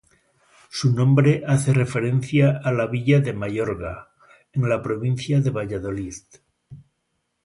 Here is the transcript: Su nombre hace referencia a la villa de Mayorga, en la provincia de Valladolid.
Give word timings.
Su 0.71 0.93
nombre 0.95 1.43
hace 1.45 1.73
referencia 1.75 2.59
a 2.63 2.71
la 2.71 2.87
villa 2.87 3.19
de 3.19 3.33
Mayorga, 3.33 4.09
en 4.51 4.67
la 4.67 4.81
provincia 4.81 5.39
de 5.41 5.51
Valladolid. 5.51 6.15